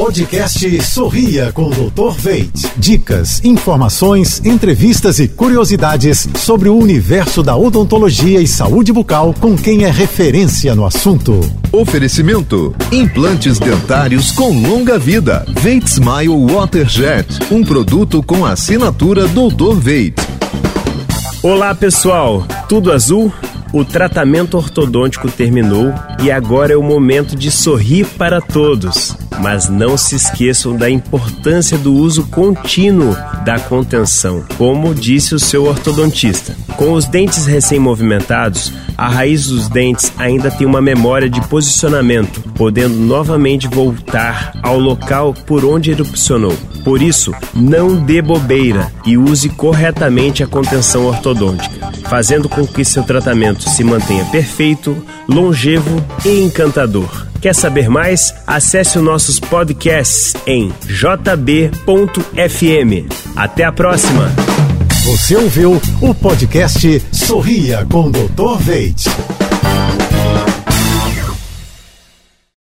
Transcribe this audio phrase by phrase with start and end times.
[0.00, 2.18] Podcast Sorria com o Dr.
[2.18, 2.72] Veit.
[2.78, 9.84] Dicas, informações, entrevistas e curiosidades sobre o universo da odontologia e saúde bucal com quem
[9.84, 11.38] é referência no assunto.
[11.70, 15.44] Oferecimento: implantes dentários com longa vida.
[15.60, 19.74] Veit Smile Waterjet, um produto com assinatura Dr.
[19.78, 20.14] Veit.
[21.42, 22.46] Olá, pessoal.
[22.70, 23.30] Tudo azul?
[23.70, 25.92] O tratamento ortodôntico terminou
[26.22, 29.19] e agora é o momento de sorrir para todos.
[29.40, 35.64] Mas não se esqueçam da importância do uso contínuo da contenção, como disse o seu
[35.64, 36.54] ortodontista.
[36.76, 42.96] Com os dentes recém-movimentados, a raiz dos dentes ainda tem uma memória de posicionamento, podendo
[42.96, 46.54] novamente voltar ao local por onde erupcionou.
[46.84, 53.02] Por isso, não dê bobeira e use corretamente a contenção ortodôntica, fazendo com que seu
[53.02, 57.29] tratamento se mantenha perfeito, longevo e encantador.
[57.40, 58.34] Quer saber mais?
[58.46, 61.70] Acesse os nossos podcasts em jb.fm.
[63.34, 64.30] Até a próxima!
[65.04, 68.58] Você ouviu o podcast Sorria com Dr.
[68.60, 69.04] Veit.